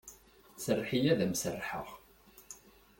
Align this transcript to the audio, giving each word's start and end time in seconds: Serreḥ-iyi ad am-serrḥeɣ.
Serreḥ-iyi 0.63 1.09
ad 1.13 1.19
am-serrḥeɣ. 1.25 1.87